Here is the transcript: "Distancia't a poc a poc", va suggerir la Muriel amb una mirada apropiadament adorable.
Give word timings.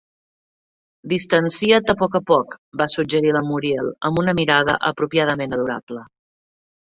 "Distancia't 1.11 1.91
a 1.93 1.95
poc 1.99 2.17
a 2.19 2.21
poc", 2.29 2.55
va 2.81 2.87
suggerir 2.93 3.35
la 3.37 3.43
Muriel 3.51 3.93
amb 4.11 4.23
una 4.23 4.35
mirada 4.41 4.77
apropiadament 4.91 5.55
adorable. 5.61 6.05